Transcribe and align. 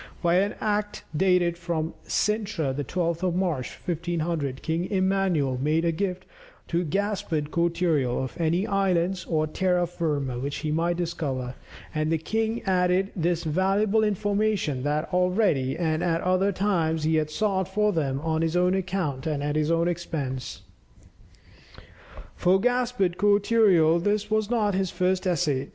By 0.23 0.37
an 0.37 0.55
act 0.59 1.03
dated 1.15 1.59
from 1.59 1.93
Cintra 2.07 2.73
the 2.75 2.83
12th 2.83 3.21
of 3.21 3.35
March, 3.35 3.77
1500, 3.85 4.63
King 4.63 4.85
Emmanuel 4.89 5.59
made 5.61 5.85
a 5.85 5.91
gift 5.91 6.25
to 6.69 6.83
Gaspard 6.83 7.51
Cortereal 7.51 8.23
of 8.23 8.35
any 8.41 8.65
islands 8.65 9.25
or 9.25 9.45
terra 9.45 9.85
firma 9.85 10.39
which 10.39 10.55
he 10.65 10.71
might 10.71 10.97
discover, 10.97 11.53
and 11.93 12.11
the 12.11 12.17
king 12.17 12.63
added 12.65 13.11
this 13.15 13.43
valuable 13.43 14.03
information, 14.03 14.81
that 14.81 15.07
"already 15.13 15.77
and 15.77 16.03
at 16.03 16.21
other 16.21 16.51
times 16.51 17.03
he 17.03 17.17
had 17.17 17.29
sought 17.29 17.67
for 17.67 17.93
them 17.93 18.19
on 18.21 18.41
his 18.41 18.55
own 18.57 18.73
account 18.73 19.27
and 19.27 19.43
at 19.43 19.55
his 19.55 19.69
own 19.69 19.87
expense." 19.87 20.63
For 22.35 22.59
Gaspard 22.59 23.19
Cortereal 23.19 23.99
this 23.99 24.31
was 24.31 24.49
not 24.49 24.73
his 24.73 24.89
first 24.89 25.27
essay. 25.27 25.69